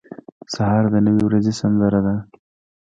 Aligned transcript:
سهار 0.53 0.83
د 0.93 0.95
نوې 1.05 1.21
ورځې 1.27 1.53
سندره 1.59 1.99
ده. 2.05 2.15